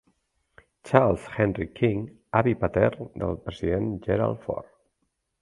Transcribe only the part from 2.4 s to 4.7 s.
avi patern del president Gerald Ford.